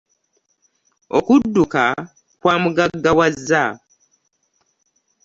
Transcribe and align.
Okudduka 1.17 1.83
kwa 2.41 2.53
muggagawaza 2.61 3.63